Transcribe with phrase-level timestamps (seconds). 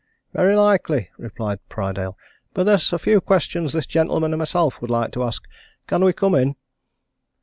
[0.33, 2.17] "Very likely," replied Prydale,
[2.55, 5.47] "but there's a few questions this gentleman and myself would like to ask.
[5.85, 6.55] Can we come in?"